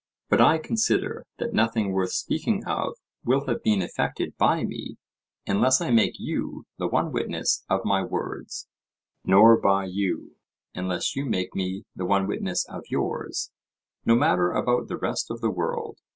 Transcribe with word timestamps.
But 0.29 0.41
I 0.41 0.57
consider 0.57 1.27
that 1.37 1.53
nothing 1.53 1.91
worth 1.91 2.11
speaking 2.13 2.63
of 2.65 2.95
will 3.23 3.45
have 3.45 3.61
been 3.61 3.83
effected 3.83 4.35
by 4.35 4.63
me 4.63 4.95
unless 5.45 5.79
I 5.79 5.91
make 5.91 6.15
you 6.17 6.65
the 6.79 6.87
one 6.87 7.11
witness 7.11 7.63
of 7.69 7.81
my 7.85 8.03
words; 8.03 8.67
nor 9.23 9.61
by 9.61 9.85
you, 9.85 10.37
unless 10.73 11.15
you 11.15 11.27
make 11.27 11.53
me 11.53 11.83
the 11.95 12.05
one 12.07 12.25
witness 12.25 12.65
of 12.67 12.81
yours; 12.89 13.51
no 14.03 14.15
matter 14.15 14.51
about 14.53 14.87
the 14.87 14.97
rest 14.97 15.29
of 15.29 15.39
the 15.39 15.51
world. 15.51 15.99